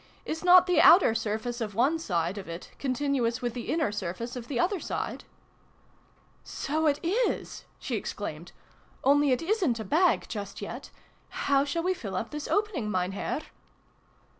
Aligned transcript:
"Is 0.25 0.43
not 0.43 0.65
the 0.65 0.81
outer 0.81 1.13
surface 1.13 1.61
of 1.61 1.75
one 1.75 1.99
side 1.99 2.39
of 2.39 2.49
it 2.49 2.71
continuous 2.79 3.39
with 3.39 3.53
the 3.53 3.69
inner 3.71 3.91
surface 3.91 4.35
of 4.35 4.47
the 4.47 4.59
other 4.59 4.79
side?" 4.79 5.25
"So 6.63 6.87
it 6.87 6.99
is!" 7.03 7.65
she 7.77 7.95
exclaimed." 7.97 8.51
Only 9.03 9.29
it 9.31 9.41
isrit 9.43 9.79
a 9.79 9.83
bag, 9.85 10.25
just 10.27 10.59
yet. 10.59 10.89
How 11.45 11.65
shall 11.65 11.83
we 11.83 11.93
fill 11.93 12.15
up 12.15 12.31
this 12.31 12.47
opening, 12.47 12.89
Mein 12.89 13.11
Herr?" 13.11 13.41